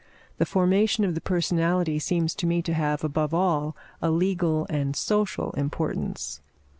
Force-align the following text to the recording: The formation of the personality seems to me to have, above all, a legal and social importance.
The 0.39 0.47
formation 0.47 1.03
of 1.05 1.13
the 1.13 1.21
personality 1.21 1.99
seems 1.99 2.33
to 2.33 2.47
me 2.47 2.63
to 2.63 2.73
have, 2.73 3.03
above 3.03 3.35
all, 3.35 3.75
a 4.01 4.09
legal 4.09 4.65
and 4.67 4.95
social 4.95 5.51
importance. 5.51 6.41